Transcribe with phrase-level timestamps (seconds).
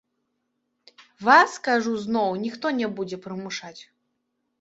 [1.27, 3.77] Вас, кажу зноў, ніхто не будзе прымушаць.